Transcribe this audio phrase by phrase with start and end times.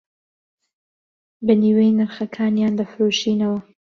[1.45, 3.59] بە نیوەی نرخەکانیان دەفرۆشینەوە